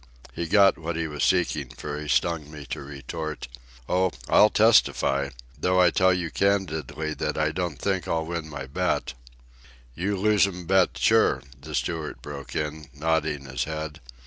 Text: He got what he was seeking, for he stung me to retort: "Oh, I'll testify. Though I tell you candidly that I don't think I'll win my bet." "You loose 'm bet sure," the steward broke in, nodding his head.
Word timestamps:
He 0.33 0.47
got 0.47 0.79
what 0.79 0.95
he 0.95 1.05
was 1.07 1.23
seeking, 1.23 1.69
for 1.69 2.01
he 2.01 2.07
stung 2.07 2.49
me 2.49 2.65
to 2.71 2.81
retort: 2.81 3.47
"Oh, 3.87 4.09
I'll 4.27 4.49
testify. 4.49 5.29
Though 5.55 5.79
I 5.79 5.91
tell 5.91 6.11
you 6.11 6.31
candidly 6.31 7.13
that 7.13 7.37
I 7.37 7.51
don't 7.51 7.77
think 7.77 8.07
I'll 8.07 8.25
win 8.25 8.49
my 8.49 8.65
bet." 8.65 9.13
"You 9.93 10.17
loose 10.17 10.47
'm 10.47 10.65
bet 10.65 10.97
sure," 10.97 11.43
the 11.55 11.75
steward 11.75 12.19
broke 12.23 12.55
in, 12.55 12.87
nodding 12.95 13.45
his 13.45 13.65
head. 13.65 14.01